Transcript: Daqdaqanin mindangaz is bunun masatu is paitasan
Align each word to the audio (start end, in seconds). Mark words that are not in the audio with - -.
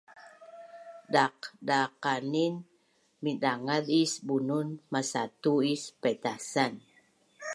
Daqdaqanin 1.13 2.53
mindangaz 3.23 3.85
is 4.03 4.11
bunun 4.27 4.67
masatu 4.93 5.53
is 5.73 5.83
paitasan 6.01 6.73